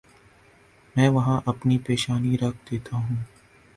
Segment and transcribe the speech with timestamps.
[0.95, 3.15] میں وہاں اپنی پیشانی رکھ دیتا ہوں۔